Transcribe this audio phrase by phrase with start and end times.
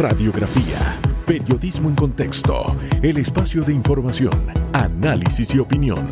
[0.00, 0.96] Radiografía.
[1.26, 2.74] Periodismo en contexto.
[3.02, 4.32] El espacio de información,
[4.72, 6.10] análisis y opinión.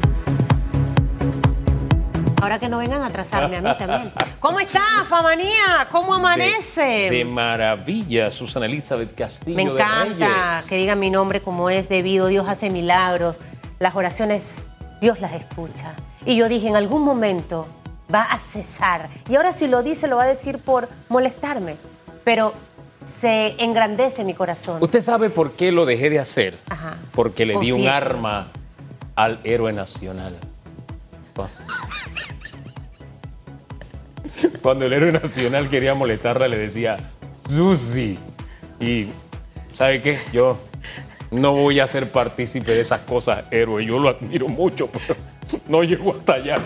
[2.43, 4.12] Ahora que no vengan a atrasarme a mí también.
[4.40, 5.88] ¿Cómo está, Famanía?
[5.90, 6.82] ¿Cómo amanece?
[6.82, 9.56] De, de maravilla, Susana Elizabeth Castillo.
[9.56, 10.66] Me encanta de Reyes.
[10.68, 12.26] que digan mi nombre como es debido.
[12.26, 13.38] Dios hace milagros.
[13.78, 14.60] Las oraciones,
[15.00, 15.94] Dios las escucha.
[16.27, 17.66] Y yo dije, en algún momento
[18.14, 19.09] va a cesar.
[19.30, 21.77] Y ahora si lo dice, lo va a decir por molestarme.
[22.23, 22.52] Pero
[23.05, 24.83] se engrandece mi corazón.
[24.83, 26.55] ¿Usted sabe por qué lo dejé de hacer?
[26.69, 26.97] Ajá.
[27.12, 28.48] Porque le di un arma
[29.15, 30.37] al héroe nacional.
[34.62, 36.97] Cuando el héroe nacional quería molestarla, le decía,
[37.48, 38.19] Susi.
[38.80, 39.09] Y,
[39.73, 40.19] ¿sabe qué?
[40.33, 40.59] Yo
[41.30, 43.85] no voy a ser partícipe de esas cosas, héroe.
[43.85, 45.16] Yo lo admiro mucho, pero
[45.69, 46.57] no llego hasta allá.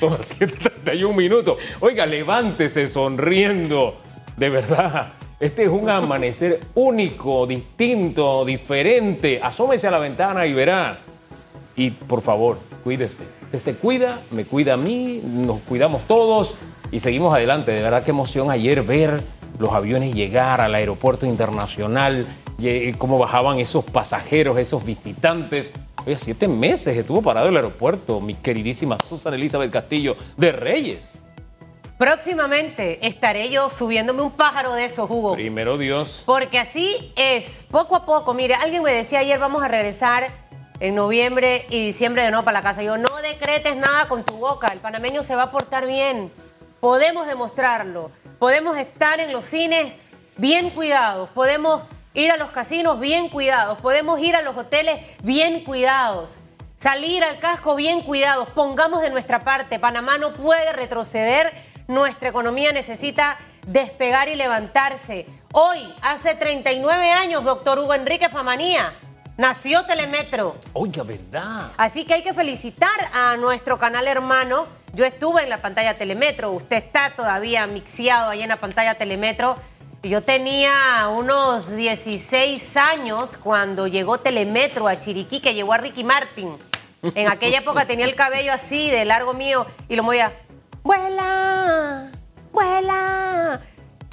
[0.00, 1.58] Son las 7:31 minutos.
[1.80, 4.00] Oiga, levántese sonriendo.
[4.36, 9.40] De verdad, este es un amanecer único, distinto, diferente.
[9.42, 10.98] Asómese a la ventana y verá.
[11.76, 13.22] Y por favor, cuídese.
[13.42, 16.54] Usted se cuida, me cuida a mí, nos cuidamos todos
[16.92, 17.72] y seguimos adelante.
[17.72, 19.22] De verdad, qué emoción ayer ver
[19.58, 22.26] los aviones llegar al aeropuerto internacional,
[22.58, 25.72] lle- cómo bajaban esos pasajeros, esos visitantes.
[26.06, 31.20] Oye, siete meses estuvo parado el aeropuerto, mi queridísima Susana Elizabeth Castillo de Reyes.
[31.98, 35.34] Próximamente estaré yo subiéndome un pájaro de esos, Hugo.
[35.34, 36.24] Primero Dios.
[36.26, 38.34] Porque así es, poco a poco.
[38.34, 40.32] Mire, alguien me decía ayer, vamos a regresar
[40.80, 42.82] en noviembre y diciembre de nuevo para la casa.
[42.82, 46.32] Yo, no decretes nada con tu boca, el panameño se va a portar bien.
[46.80, 48.10] Podemos demostrarlo.
[48.40, 49.92] Podemos estar en los cines
[50.36, 51.30] bien cuidados.
[51.30, 53.78] Podemos ir a los casinos bien cuidados.
[53.80, 56.38] Podemos ir a los hoteles bien cuidados.
[56.76, 58.50] Salir al casco bien cuidados.
[58.50, 59.78] Pongamos de nuestra parte.
[59.78, 61.54] Panamá no puede retroceder.
[61.86, 65.26] Nuestra economía necesita despegar y levantarse.
[65.52, 68.94] Hoy, hace 39 años, doctor Hugo Enrique Famanía,
[69.36, 70.56] nació Telemetro.
[70.72, 71.72] Oiga, ¿verdad?
[71.76, 74.66] Así que hay que felicitar a nuestro canal hermano.
[74.94, 79.56] Yo estuve en la pantalla Telemetro, usted está todavía mixiado ahí en la pantalla Telemetro.
[80.02, 86.56] Yo tenía unos 16 años cuando llegó Telemetro a Chiriquí, que llegó a Ricky Martin.
[87.14, 90.32] En aquella época tenía el cabello así, de largo mío, y lo movía.
[90.84, 92.10] ¡Vuela!
[92.52, 93.60] ¡Vuela!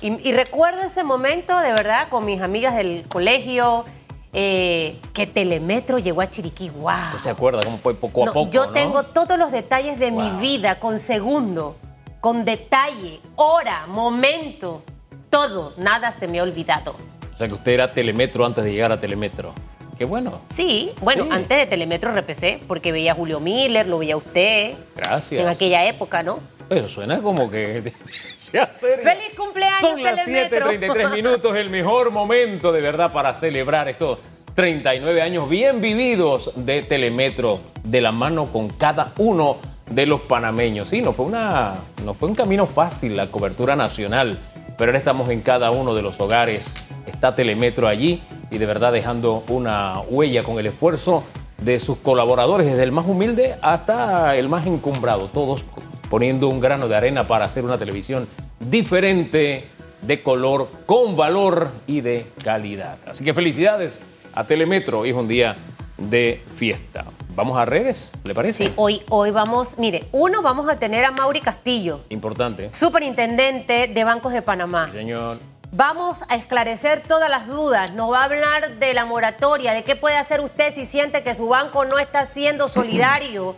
[0.01, 3.85] Y, y recuerdo ese momento, de verdad, con mis amigas del colegio,
[4.33, 6.69] eh, que Telemetro llegó a Chiriquí.
[6.69, 6.91] ¡Wow!
[7.07, 8.49] ¿Usted se acuerda cómo fue poco a No, poco?
[8.51, 8.71] yo no?
[8.71, 11.75] tengo todos los detalles de mi vida con segundo,
[12.21, 14.81] con detalle, hora, momento,
[15.29, 15.73] todo.
[15.77, 16.95] Nada se me ha olvidado.
[17.33, 19.53] O sea que usted era Telemetro antes de llegar a Telemetro.
[19.97, 20.41] Qué bueno.
[20.49, 21.29] Sí, bueno, Sí.
[21.31, 24.73] antes de Telemetro repesé, porque veía a Julio Miller, lo veía a usted.
[24.95, 25.41] Gracias.
[25.41, 26.39] En aquella época, ¿no?
[26.71, 27.91] Pero suena como que...
[28.37, 29.03] sea serio.
[29.03, 30.71] ¡Feliz cumpleaños, Son las Telemetro!
[30.71, 34.19] 7.33 minutos, el mejor momento de verdad para celebrar estos
[34.55, 39.57] 39 años bien vividos de Telemetro, de la mano con cada uno
[39.89, 40.87] de los panameños.
[40.87, 44.39] Sí, no fue, una, no fue un camino fácil la cobertura nacional,
[44.77, 46.65] pero ahora estamos en cada uno de los hogares.
[47.05, 51.25] Está Telemetro allí y de verdad dejando una huella con el esfuerzo
[51.57, 55.65] de sus colaboradores, desde el más humilde hasta el más encumbrado, todos
[56.11, 58.27] poniendo un grano de arena para hacer una televisión
[58.59, 59.65] diferente,
[60.01, 62.97] de color, con valor y de calidad.
[63.07, 64.01] Así que felicidades
[64.33, 65.55] a Telemetro, hoy es un día
[65.97, 67.05] de fiesta.
[67.33, 68.65] Vamos a redes, ¿le parece?
[68.65, 72.73] Sí, hoy, hoy vamos, mire, uno vamos a tener a Mauri Castillo, Importante.
[72.73, 74.87] superintendente de Bancos de Panamá.
[74.91, 75.39] Sí, señor.
[75.71, 77.93] Vamos a esclarecer todas las dudas.
[77.93, 81.33] Nos va a hablar de la moratoria, de qué puede hacer usted si siente que
[81.33, 83.55] su banco no está siendo solidario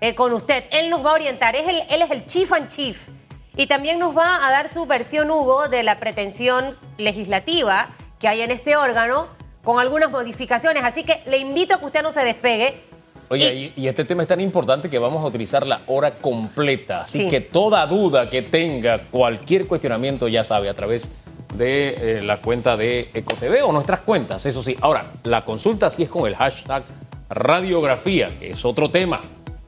[0.00, 0.64] eh, con usted.
[0.70, 1.56] Él nos va a orientar.
[1.56, 3.08] Es el- él es el chief and chief.
[3.56, 7.88] Y también nos va a dar su versión, Hugo, de la pretensión legislativa
[8.20, 9.28] que hay en este órgano
[9.64, 10.84] con algunas modificaciones.
[10.84, 12.80] Así que le invito a que usted no se despegue.
[13.28, 17.02] Oye, Y- este tema es tan importante que vamos a utilizar la hora completa.
[17.02, 17.30] Así Sí.
[17.30, 21.10] que toda duda que tenga, cualquier cuestionamiento, ya sabe, a través
[21.54, 24.76] de eh, la cuenta de EcoTV o nuestras cuentas, eso sí.
[24.80, 26.84] Ahora, la consulta sí es con el hashtag
[27.30, 29.22] radiografía, que es otro tema.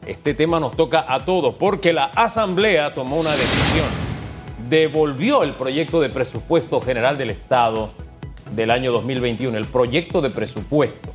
[0.09, 3.87] Este tema nos toca a todos porque la Asamblea tomó una decisión.
[4.71, 7.91] Devolvió el proyecto de presupuesto general del Estado
[8.57, 11.13] del año 2021, el proyecto de presupuesto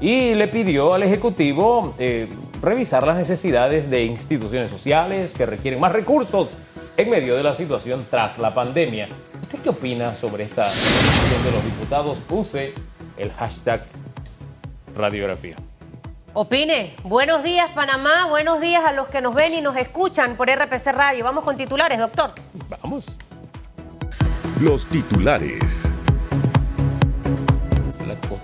[0.00, 2.28] y le pidió al Ejecutivo eh,
[2.62, 6.54] revisar las necesidades de instituciones sociales que requieren más recursos
[6.96, 9.08] en medio de la situación tras la pandemia.
[9.42, 12.18] ¿Usted qué opina sobre esta decisión de los diputados?
[12.30, 12.72] Use
[13.18, 13.84] el hashtag
[14.96, 15.56] radiografía.
[16.32, 16.94] Opine.
[17.02, 18.26] Buenos días, Panamá.
[18.26, 21.24] Buenos días a los que nos ven y nos escuchan por RPC Radio.
[21.24, 22.34] Vamos con titulares, doctor.
[22.68, 23.06] Vamos.
[24.60, 25.86] Los titulares.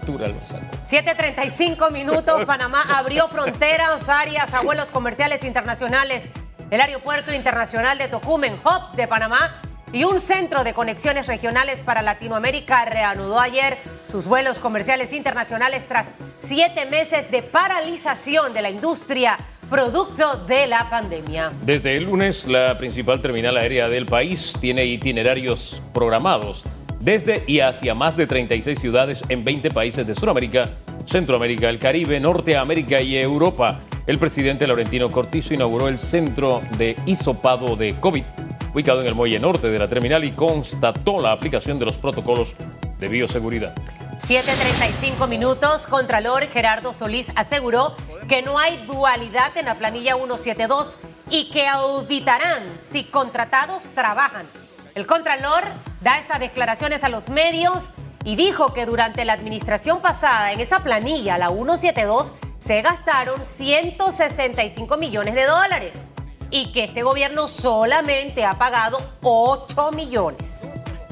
[0.06, 0.76] factura lo sacó.
[0.88, 6.28] 7.35 minutos, Panamá abrió fronteras, áreas, abuelos comerciales internacionales,
[6.70, 9.60] el Aeropuerto Internacional de Tocumen, Hub de Panamá
[9.92, 13.76] y un centro de conexiones regionales para Latinoamérica reanudó ayer
[14.10, 16.08] sus vuelos comerciales internacionales tras
[16.40, 19.36] siete meses de paralización de la industria
[19.70, 21.52] producto de la pandemia.
[21.62, 26.64] Desde el lunes, la principal terminal aérea del país tiene itinerarios programados
[27.00, 30.70] desde y hacia más de 36 ciudades en 20 países de Sudamérica,
[31.04, 33.80] Centroamérica, el Caribe, Norteamérica y Europa.
[34.06, 38.24] El presidente Laurentino Cortizo inauguró el centro de hisopado de COVID,
[38.76, 42.54] ubicado en el muelle norte de la terminal, y constató la aplicación de los protocolos
[42.98, 43.74] de bioseguridad.
[44.18, 47.96] 7.35 minutos, Contralor Gerardo Solís aseguró
[48.28, 50.98] que no hay dualidad en la planilla 172
[51.30, 54.46] y que auditarán si contratados trabajan.
[54.94, 55.64] El Contralor
[56.02, 57.88] da estas declaraciones a los medios
[58.24, 64.98] y dijo que durante la administración pasada en esa planilla, la 172, se gastaron 165
[64.98, 65.96] millones de dólares
[66.56, 70.64] y que este gobierno solamente ha pagado 8 millones.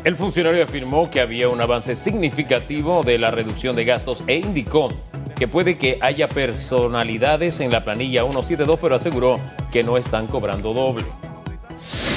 [0.03, 4.89] El funcionario afirmó que había un avance significativo de la reducción de gastos e indicó
[5.37, 9.39] que puede que haya personalidades en la planilla 172, pero aseguró
[9.71, 11.05] que no están cobrando doble.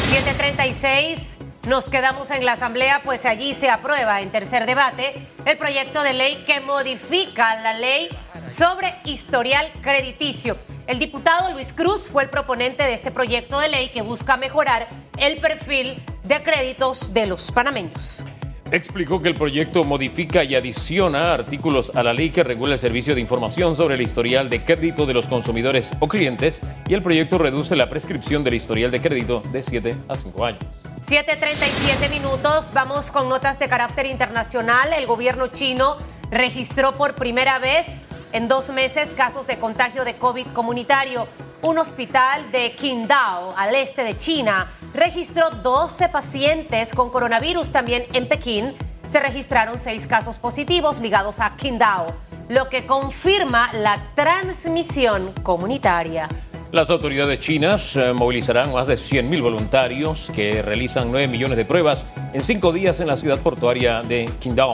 [0.09, 1.39] 736.
[1.68, 6.13] Nos quedamos en la Asamblea, pues allí se aprueba en tercer debate el proyecto de
[6.13, 8.07] ley que modifica la ley
[8.47, 10.56] sobre historial crediticio.
[10.88, 14.88] El diputado Luis Cruz fue el proponente de este proyecto de ley que busca mejorar
[15.18, 18.24] el perfil de créditos de los panameños.
[18.72, 23.16] Explicó que el proyecto modifica y adiciona artículos a la ley que regula el servicio
[23.16, 27.38] de información sobre el historial de crédito de los consumidores o clientes y el proyecto
[27.38, 30.63] reduce la prescripción del historial de crédito de 7 a 5 años.
[31.01, 34.94] 7.37 minutos, vamos con notas de carácter internacional.
[34.98, 35.98] El gobierno chino
[36.31, 38.01] registró por primera vez
[38.33, 41.27] en dos meses casos de contagio de COVID comunitario.
[41.62, 47.71] Un hospital de Qingdao, al este de China, registró 12 pacientes con coronavirus.
[47.71, 48.75] También en Pekín
[49.07, 52.07] se registraron seis casos positivos ligados a Qingdao,
[52.50, 56.27] lo que confirma la transmisión comunitaria.
[56.71, 62.03] Las autoridades chinas eh, movilizarán más de 100.000 voluntarios que realizan 9 millones de pruebas
[62.33, 64.74] en cinco días en la ciudad portuaria de Qingdao.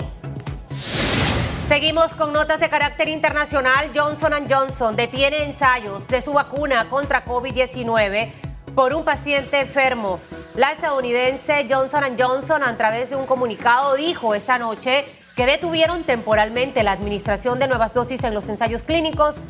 [1.73, 3.89] Seguimos con notas de carácter internacional.
[3.95, 8.29] Johnson Johnson detiene ensayos de su vacuna contra COVID-19
[8.75, 10.19] por un paciente enfermo.
[10.55, 15.05] La estadounidense Johnson Johnson, a través de un comunicado, dijo esta noche
[15.35, 19.41] que detuvieron temporalmente la administración de nuevas dosis en los ensayos clínicos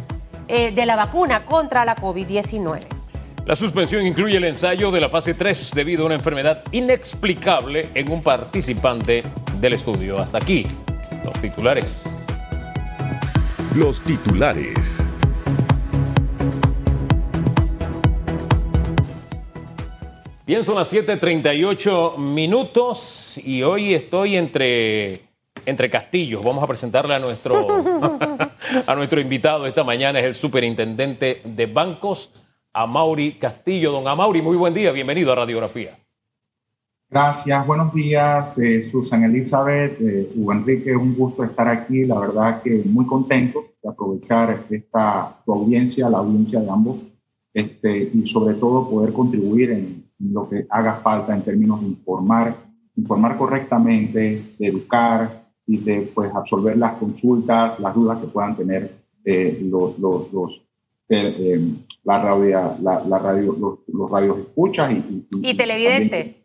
[0.48, 2.80] eh, de la vacuna contra la COVID-19.
[3.46, 8.10] La suspensión incluye el ensayo de la fase 3 debido a una enfermedad inexplicable en
[8.10, 9.24] un participante
[9.60, 10.22] del estudio.
[10.22, 10.66] Hasta aquí,
[11.26, 12.13] los titulares.
[13.76, 15.04] Los titulares.
[20.46, 25.22] Bien, son las 7:38 minutos y hoy estoy entre,
[25.66, 26.44] entre castillos.
[26.44, 27.68] Vamos a presentarle a nuestro,
[28.86, 32.30] a nuestro invitado esta mañana, es el superintendente de bancos,
[32.74, 33.92] Amaury Castillo.
[33.92, 35.98] Don Amaury, muy buen día, bienvenido a Radiografía.
[37.14, 42.64] Gracias, buenos días, eh, Susan Elizabeth, eh, Hugo Enrique, un gusto estar aquí, la verdad
[42.64, 46.98] que muy contento de aprovechar esta tu audiencia, la audiencia de ambos,
[47.54, 52.56] este, y sobre todo poder contribuir en, lo que haga falta en términos de informar,
[52.96, 58.92] informar correctamente, de educar y de pues, absorber las consultas, las dudas que puedan tener
[59.24, 60.62] eh, los, los, los
[61.10, 61.62] eh,
[62.06, 66.43] la radio, la, la radio, los, los radios escuchas y, y, y televidente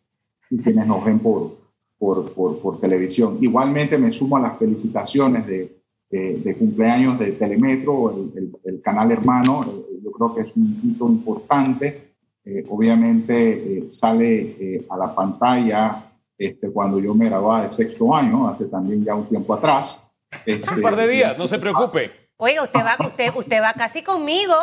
[0.50, 1.56] y quienes nos ven por,
[1.98, 3.38] por, por, por, televisión.
[3.40, 5.78] Igualmente me sumo a las felicitaciones de,
[6.10, 9.62] de, cumpleaños de Telemetro, el, el, canal hermano.
[9.62, 12.08] Eh, yo creo que es un hito importante.
[12.44, 16.04] Eh, obviamente eh, sale eh, a la pantalla
[16.38, 20.00] este, cuando yo me graduaba de sexto año, hace también ya un tiempo atrás.
[20.46, 22.10] Este, un par de días, no se preocupe.
[22.38, 24.54] Oiga, usted va, usted, usted va casi conmigo.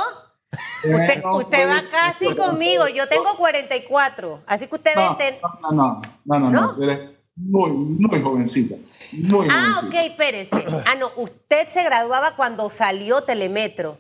[0.83, 5.39] Usted, usted va casi conmigo, yo tengo 44, así que usted no, vete...
[5.41, 8.75] No, no, no, no, no, eres muy, muy jovencita.
[9.12, 10.00] Muy ah, jovencita.
[10.00, 10.65] ok, espérese.
[10.85, 13.97] Ah, no, usted se graduaba cuando salió Telemetro.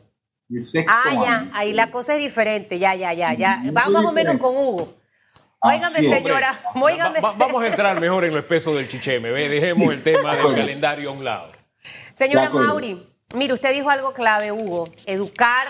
[0.87, 1.51] Ah, ya, año.
[1.53, 3.61] ahí la cosa es diferente, ya, ya, ya, ya.
[3.71, 4.93] Vamos más o menos con Hugo.
[5.59, 9.49] Óigame, señora, Va- óigame, va- vamos a entrar mejor en lo espeso del chicheme, ¿ve?
[9.49, 11.47] dejemos el tema del calendario a un lado.
[12.13, 12.49] Señora.
[12.51, 14.89] Mauri, mire, usted dijo algo clave, Hugo.
[15.07, 15.65] Educar,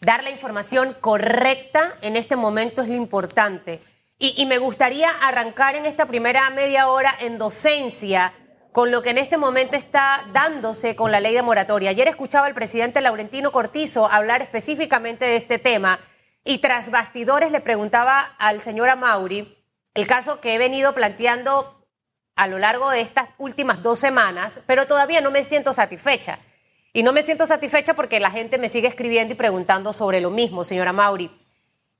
[0.00, 3.80] dar la información correcta en este momento es lo importante.
[4.18, 8.32] Y, me gustaría arrancar en esta primera media hora en docencia
[8.72, 11.90] con lo que en este momento está dándose con la ley de moratoria.
[11.90, 16.00] Ayer escuchaba al presidente Laurentino Cortizo hablar específicamente de este tema
[16.44, 19.56] y tras bastidores le preguntaba al señor Amauri
[19.92, 21.86] el caso que he venido planteando
[22.36, 26.38] a lo largo de estas últimas dos semanas, pero todavía no me siento satisfecha.
[26.96, 30.30] Y no me siento satisfecha porque la gente me sigue escribiendo y preguntando sobre lo
[30.30, 31.30] mismo, señora Mauri.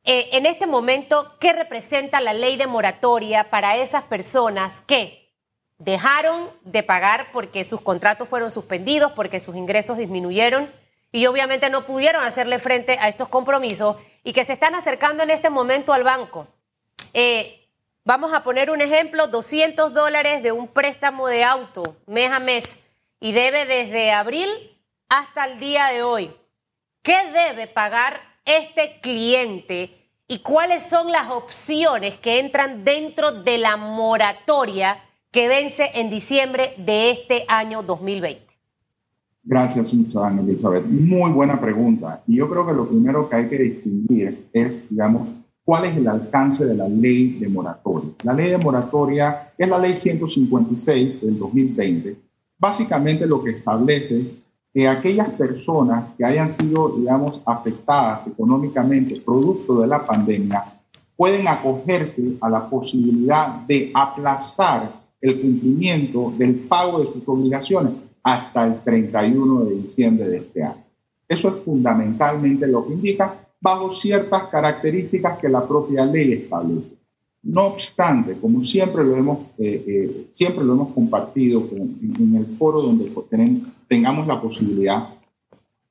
[0.05, 5.35] Eh, en este momento, ¿qué representa la ley de moratoria para esas personas que
[5.76, 10.73] dejaron de pagar porque sus contratos fueron suspendidos, porque sus ingresos disminuyeron
[11.12, 15.29] y obviamente no pudieron hacerle frente a estos compromisos y que se están acercando en
[15.29, 16.47] este momento al banco?
[17.12, 17.62] Eh,
[18.07, 22.79] Vamos a poner un ejemplo, 200 dólares de un préstamo de auto mes a mes
[23.19, 24.49] y debe desde abril
[25.09, 26.31] hasta el día de hoy.
[27.03, 29.91] ¿Qué debe pagar este cliente
[30.29, 34.99] y cuáles son las opciones que entran dentro de la moratoria
[35.31, 38.45] que vence en diciembre de este año 2020?
[39.45, 40.85] Gracias, Susana Elizabeth.
[40.87, 42.23] Muy buena pregunta.
[42.27, 45.29] Y yo creo que lo primero que hay que distinguir es, digamos,
[45.65, 48.11] cuál es el alcance de la ley de moratoria.
[48.25, 52.17] La ley de moratoria es la ley 156 del 2020.
[52.59, 54.46] Básicamente lo que establece
[54.76, 60.64] que aquellas personas que hayan sido, digamos, afectadas económicamente producto de la pandemia
[61.16, 64.92] pueden acogerse a la posibilidad de aplazar
[65.23, 70.85] el cumplimiento del pago de sus obligaciones hasta el 31 de diciembre de este año.
[71.26, 76.97] Eso es fundamentalmente lo que indica bajo ciertas características que la propia ley establece.
[77.47, 82.83] No obstante, como siempre lo hemos, eh, eh, siempre lo hemos compartido en, el foro
[82.83, 83.12] donde
[83.87, 85.11] tengamos la posibilidad,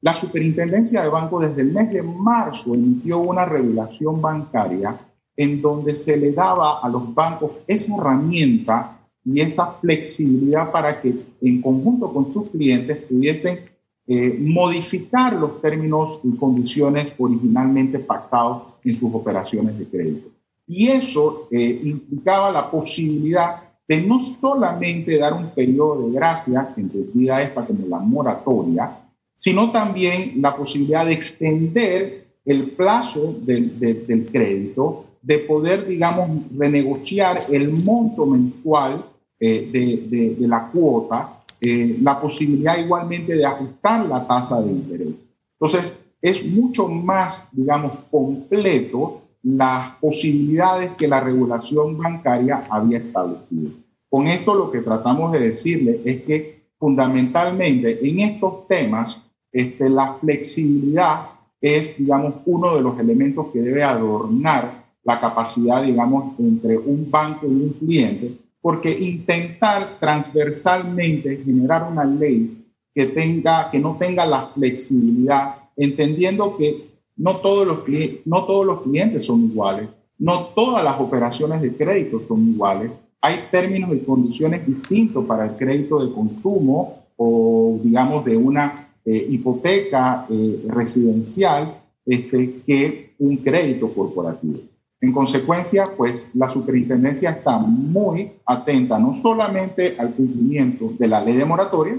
[0.01, 4.97] la Superintendencia de Banco desde el mes de marzo emitió una regulación bancaria
[5.37, 11.15] en donde se le daba a los bancos esa herramienta y esa flexibilidad para que
[11.41, 13.59] en conjunto con sus clientes pudiesen
[14.07, 20.34] eh, modificar los términos y condiciones originalmente pactados en sus operaciones de crédito.
[20.67, 27.41] Y eso eh, implicaba la posibilidad de no solamente dar un periodo de gracia, entendida
[27.41, 28.97] esta como la moratoria,
[29.35, 37.41] sino también la posibilidad de extender el plazo del, del crédito, de poder, digamos, renegociar
[37.51, 39.05] el monto mensual
[39.39, 45.13] eh, de, de, la cuota eh, la posibilidad igualmente de ajustar la tasa de interés.
[45.59, 53.69] Entonces, es mucho más, digamos, completo las posibilidades que la regulación bancaria había establecido.
[54.09, 59.21] Con esto lo que tratamos de decirle es que fundamentalmente en estos temas
[59.51, 61.27] este, la flexibilidad
[61.61, 67.45] es, digamos, uno de los elementos que debe adornar la capacidad, digamos, entre un banco
[67.45, 74.47] y un cliente porque intentar transversalmente generar una ley que, tenga, que no tenga la
[74.47, 77.79] flexibilidad, entendiendo que no todos, los,
[78.25, 82.91] no todos los clientes son iguales, no todas las operaciones de crédito son iguales,
[83.21, 89.27] hay términos y condiciones distintos para el crédito de consumo o, digamos, de una eh,
[89.29, 94.59] hipoteca eh, residencial este, que un crédito corporativo.
[95.01, 101.35] En consecuencia, pues la superintendencia está muy atenta no solamente al cumplimiento de la ley
[101.35, 101.97] de moratoria,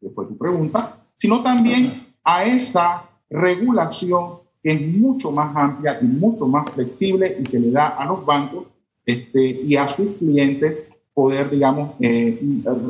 [0.00, 6.06] que fue tu pregunta, sino también a esa regulación que es mucho más amplia y
[6.06, 8.64] mucho más flexible y que le da a los bancos
[9.04, 12.36] este, y a sus clientes poder, digamos, eh,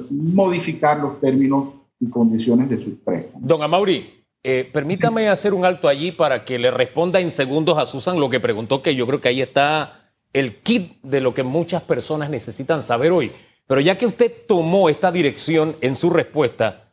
[0.09, 3.47] modificar los términos y condiciones de sus préstamos.
[3.47, 4.07] Don Amaury,
[4.43, 8.31] eh, permítame hacer un alto allí para que le responda en segundos a Susan lo
[8.31, 12.31] que preguntó, que yo creo que ahí está el kit de lo que muchas personas
[12.31, 13.31] necesitan saber hoy.
[13.67, 16.85] Pero ya que usted tomó esta dirección en su respuesta,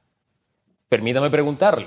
[0.90, 1.86] permítame preguntarle.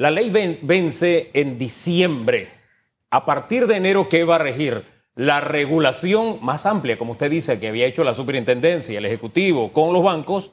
[0.00, 0.30] La ley
[0.62, 2.48] vence en diciembre.
[3.10, 4.82] A partir de enero, ¿qué va a regir?
[5.14, 9.92] La regulación más amplia, como usted dice, que había hecho la superintendencia, el Ejecutivo con
[9.92, 10.52] los bancos,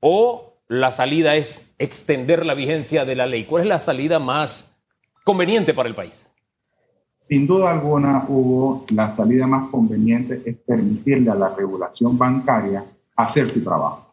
[0.00, 3.44] o la salida es extender la vigencia de la ley.
[3.44, 4.68] ¿Cuál es la salida más
[5.22, 6.32] conveniente para el país?
[7.20, 13.48] Sin duda alguna, Hugo, la salida más conveniente es permitirle a la regulación bancaria hacer
[13.48, 14.05] su trabajo.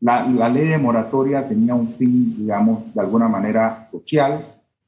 [0.00, 4.46] La, ley de moratoria tenía un fin, digamos, de alguna manera social,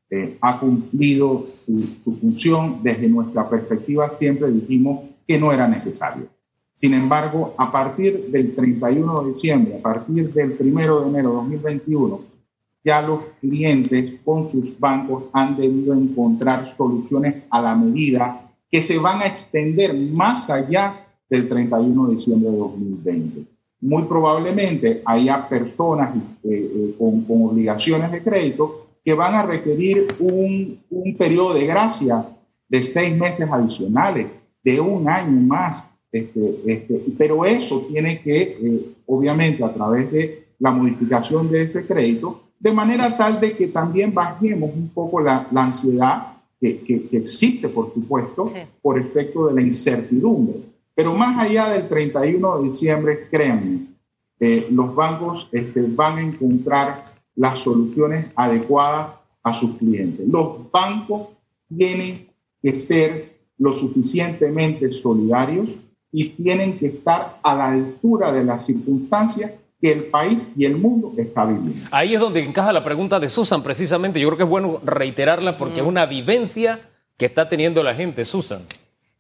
[0.09, 2.83] eh, ha cumplido su, su función.
[2.83, 6.28] Desde nuestra perspectiva siempre dijimos que no era necesario.
[6.75, 11.37] Sin embargo, a partir del 31 de diciembre, a partir del 1 de enero de
[11.37, 12.21] 2021,
[12.85, 18.99] ya los clientes con sus bancos han debido encontrar soluciones a la medida que se
[18.99, 23.51] van a extender más allá del 31 de diciembre de 2020.
[23.83, 30.07] Muy probablemente haya personas eh, eh, con, con, obligaciones de crédito que van a requerir
[30.21, 32.25] un, un, periodo de gracia
[32.69, 34.29] de seis meses adicionales,
[34.62, 35.93] de un año más.
[36.12, 41.85] Este, este, pero eso tiene que, eh, obviamente, a través de la modificación de ese
[41.85, 47.17] crédito, de manera tal de que también bajemos un poco la, la ansiedad que, que,
[47.17, 48.45] existe, por supuesto,
[48.81, 50.72] por efecto de la incertidumbre.
[50.94, 53.87] Pero más allá del 31 de diciembre, créanme,
[54.40, 60.26] eh, los bancos este, van a encontrar las soluciones adecuadas a sus clientes.
[60.28, 61.28] Los bancos
[61.75, 62.28] tienen
[62.62, 65.78] que ser lo suficientemente solidarios
[66.11, 70.76] y tienen que estar a la altura de las circunstancias que el país y el
[70.76, 71.84] mundo está viviendo.
[71.90, 74.20] Ahí es donde encaja la pregunta de Susan, precisamente.
[74.20, 76.80] Yo creo que es bueno reiterarla porque es una vivencia
[77.16, 78.62] que está teniendo la gente, Susan.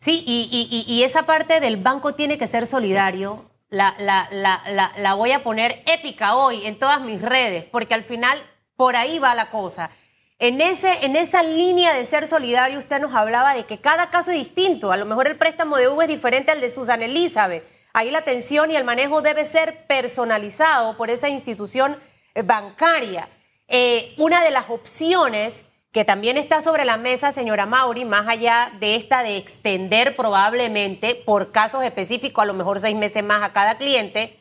[0.02, 3.48] Sí, y, esa parte del banco tiene que ser solidario.
[3.70, 8.36] La, la, voy a poner épica hoy en todas mis redes, porque al final
[8.74, 9.92] por ahí va la cosa.
[10.40, 14.32] En, ese, en esa línea de ser solidario, usted nos hablaba de que cada caso
[14.32, 14.90] es distinto.
[14.90, 17.64] A lo mejor el préstamo de Hugo es diferente al de Susan Elizabeth.
[17.92, 21.96] Ahí la atención y el manejo debe ser personalizado por esa institución
[22.34, 23.28] eh, bancaria.
[23.68, 28.72] Eh, una de las opciones que también está sobre la mesa, señora Mauri, más allá
[28.80, 33.52] de esta de extender probablemente por casos específicos, a lo mejor seis meses más a
[33.52, 34.38] cada cliente,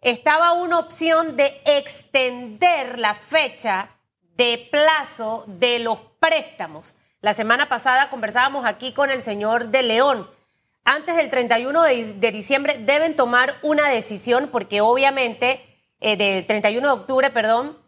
[0.00, 3.90] estaba una opción de extender la fecha
[4.36, 6.94] de plazo de los préstamos.
[7.20, 10.28] La semana pasada conversábamos aquí con el señor de León.
[10.84, 15.60] Antes del 31 de, diciembre deben tomar una decisión porque obviamente,
[16.00, 17.78] eh, del 31 de octubre, perdón,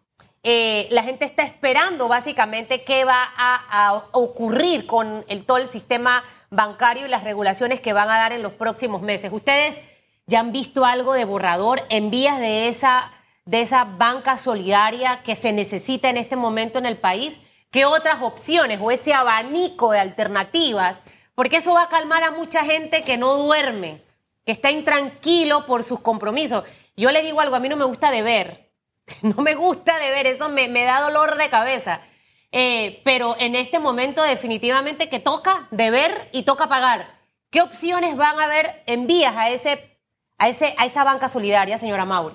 [0.42, 6.24] eh, la gente está esperando básicamente qué va a, ocurrir con el, todo el sistema
[6.48, 9.30] bancario y las regulaciones que van a dar en los próximos meses.
[9.32, 9.78] ¿Ustedes
[10.26, 13.12] ya han visto algo de borrador en vías de esa,
[13.44, 17.38] de esa banca solidaria que se necesita en este momento en el país?
[17.70, 21.00] ¿Qué otras opciones o ese abanico de alternativas?
[21.34, 24.02] Porque eso va a calmar a mucha gente que no duerme,
[24.46, 26.64] que está intranquilo por sus compromisos.
[26.96, 28.69] Yo le digo algo, a mí no me gusta deber
[29.22, 32.00] No me gusta de ver, eso me, da dolor de cabeza.
[32.52, 37.06] Eh, pero en este momento definitivamente que toca deber y toca pagar.
[37.50, 39.98] ¿Qué opciones van a haber en vías a, ese,
[40.38, 42.34] a, ese, a esa banca solidaria, señora Mauri?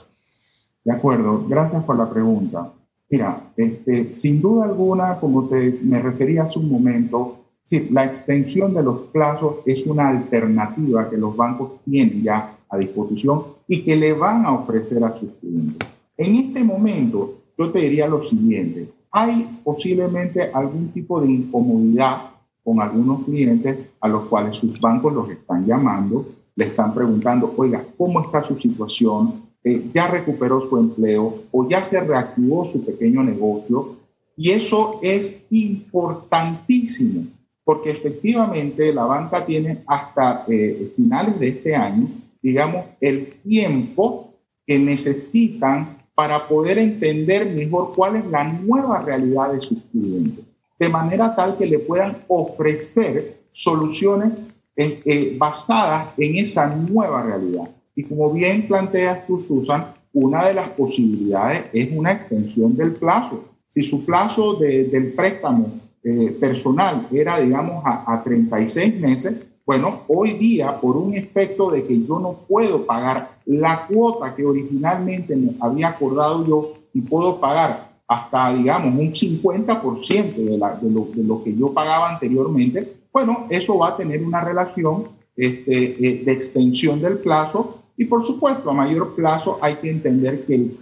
[0.83, 2.71] De acuerdo, gracias por la pregunta.
[3.09, 8.73] Mira, este, sin duda alguna, como te, me refería hace un momento, sí, la extensión
[8.73, 13.95] de los plazos es una alternativa que los bancos tienen ya a disposición y que
[13.95, 15.94] le van a ofrecer a sus clientes.
[16.17, 22.32] En este momento, yo te diría lo siguiente, hay posiblemente algún tipo de incomodidad
[22.63, 26.25] con algunos clientes a los cuales sus bancos los están llamando,
[26.56, 29.43] le están preguntando, oiga, ¿cómo está su situación?
[29.63, 33.95] Eh, ¿Ya recuperó su empleo o ya se reactivó su pequeño negocio?
[34.38, 37.28] Y eso es importantísimo,
[37.63, 42.08] porque efectivamente la banca tiene hasta eh, finales de este año,
[42.41, 44.34] digamos, el tiempo
[44.65, 50.45] que necesitan para poder entender mejor cuál es la nueva realidad de sus clientes,
[50.80, 54.39] de manera tal que le puedan ofrecer soluciones
[54.78, 57.69] eh, eh, basadas en esa nueva realidad.
[57.95, 63.43] Y como bien planteas tú, Susan, una de las posibilidades es una extensión del plazo.
[63.69, 70.34] Si su plazo del préstamo eh, personal era, digamos, a, a 36 meses, bueno, hoy
[70.34, 75.54] día, por un efecto de que yo no puedo pagar la cuota que originalmente me
[75.60, 81.23] había acordado yo y puedo pagar hasta, digamos, un 50% de, la, de, lo, de,
[81.23, 86.32] lo, que yo pagaba anteriormente, bueno, eso va a tener una relación este, eh, de
[86.32, 87.80] extensión del plazo.
[87.97, 90.78] Y, por supuesto, a mayor plazo hay que entender que el,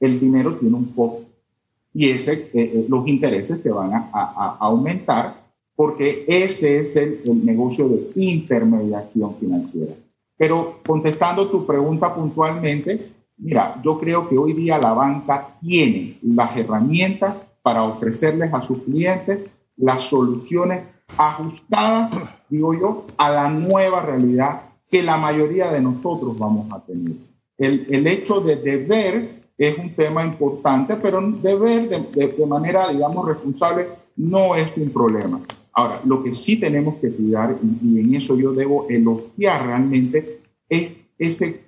[0.00, 1.28] el dinero tiene un costo
[1.94, 5.47] y ese, eh, eh, los intereses se van a, a, a aumentar
[5.78, 9.92] porque ese es el, negocio de intermediación financiera.
[10.36, 16.56] Pero contestando tu pregunta puntualmente, mira, yo creo que hoy día la banca tiene las
[16.56, 19.38] herramientas para ofrecerles a sus clientes
[19.76, 20.82] las soluciones
[21.16, 22.10] ajustadas,
[22.48, 27.12] digo yo, a la nueva realidad que la mayoría de nosotros vamos a tener.
[27.56, 33.28] El, el hecho de deber es un tema importante, pero deber de, de manera, digamos,
[33.28, 33.86] responsable
[34.16, 35.40] no es un problema.
[35.78, 40.90] Ahora, lo que sí tenemos que cuidar, y, en eso yo debo elogiar realmente, es
[41.16, 41.66] ese,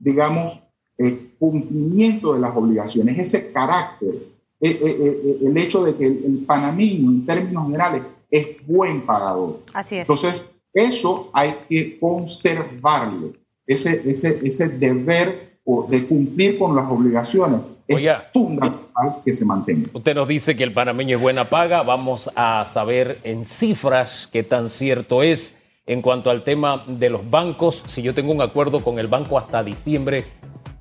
[0.00, 0.58] digamos,
[0.98, 4.16] eh, cumplimiento de las obligaciones, ese carácter,
[4.60, 9.60] eh, eh, el hecho de que el, panameño, en términos generales, es buen pagador.
[9.72, 10.10] Así es.
[10.10, 10.44] Entonces,
[10.74, 13.30] eso hay que conservarlo,
[13.64, 15.52] ese, ese, ese deber
[15.88, 17.60] de cumplir con las obligaciones,
[17.92, 18.14] es Oye.
[18.32, 19.88] fundamental que se mantenga.
[19.92, 21.82] Usted nos dice que el panameño es buena paga.
[21.82, 27.28] Vamos a saber en cifras qué tan cierto es en cuanto al tema de los
[27.28, 27.82] bancos.
[27.86, 30.26] Si yo tengo un acuerdo con el banco hasta diciembre,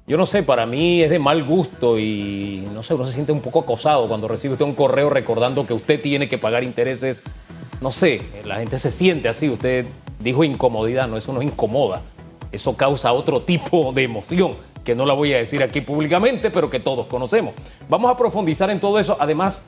[0.08, 3.32] yo no sé, para mí es de mal gusto y no sé, uno se siente
[3.32, 7.24] un poco acosado cuando recibe usted un correo recordando que usted tiene que pagar intereses.
[7.80, 9.50] No sé, la gente se siente así.
[9.50, 9.86] Usted
[10.20, 12.02] dijo incomodidad, no, eso no incomoda.
[12.52, 16.70] Eso causa otro tipo de emoción que no la voy a decir aquí públicamente, pero
[16.70, 17.54] que todos conocemos.
[17.90, 19.18] Vamos a profundizar en todo eso.
[19.20, 19.62] Además,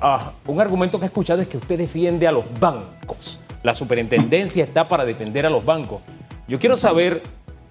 [0.00, 3.40] ah, un argumento que he escuchado es que usted defiende a los bancos.
[3.62, 6.00] La superintendencia está para defender a los bancos.
[6.46, 7.22] Yo quiero saber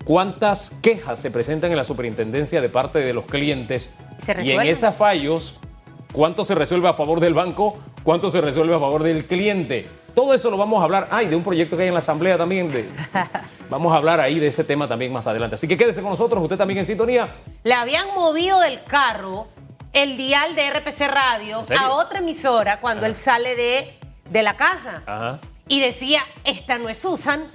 [0.03, 4.61] cuántas quejas se presentan en la superintendencia de parte de los clientes ¿Se y en
[4.61, 5.55] esos fallos,
[6.11, 9.87] cuánto se resuelve a favor del banco, cuánto se resuelve a favor del cliente.
[10.15, 11.07] Todo eso lo vamos a hablar.
[11.11, 12.67] Ay, de un proyecto que hay en la asamblea también.
[12.67, 12.87] de-
[13.69, 15.55] vamos a hablar ahí de ese tema también más adelante.
[15.55, 17.33] Así que quédese con nosotros, usted también en sintonía.
[17.63, 19.47] Le habían movido del carro
[19.91, 23.97] el dial de RPC Radio a otra emisora cuando él sale de,
[24.29, 25.01] de la casa.
[25.05, 25.39] Ajá.
[25.67, 27.45] Y decía, esta no es Susan,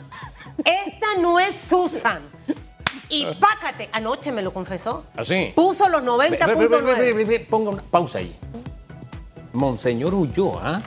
[0.64, 2.22] esta no es Susan.
[3.10, 5.04] Y pácate, anoche me lo confesó.
[5.16, 5.52] Así.
[5.54, 7.14] Puso los Ve, ve, ve, ve, ve, 90.9.
[7.14, 8.34] ve, ve, Ponga una pausa ahí.
[9.52, 10.80] Monseñor Ulloa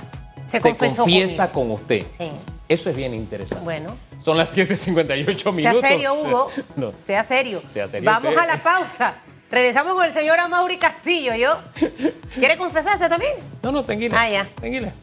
[0.51, 2.05] Se confesó confiesa con usted.
[2.17, 2.29] Sí.
[2.67, 3.63] Eso es bien interesante.
[3.63, 5.81] Bueno, Son las 7:58 sea minutos.
[5.81, 6.47] serio, Hugo.
[6.75, 6.93] No.
[7.05, 7.61] Sea serio.
[7.67, 8.41] Sea serio Vamos usted.
[8.43, 9.13] a la pausa.
[9.49, 11.57] Regresamos con el señor Amaury Castillo, ¿yo?
[12.35, 13.33] ¿Quiere confesarse también?
[13.61, 14.15] No, no, tranquila.
[14.21, 14.47] Ah, ya.
[14.55, 14.93] Tranquila.